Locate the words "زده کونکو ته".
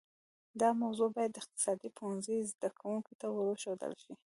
2.51-3.25